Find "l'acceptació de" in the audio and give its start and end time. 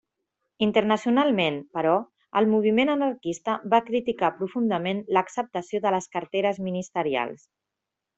5.19-5.93